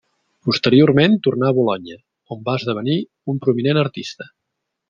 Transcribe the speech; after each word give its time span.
Posteriorment 0.47 1.17
tornà 1.27 1.51
a 1.51 1.55
Bolonya, 1.59 1.99
on 2.37 2.41
va 2.49 2.57
esdevenir 2.63 2.99
un 3.35 3.41
prominent 3.47 3.81
artista. 3.87 4.33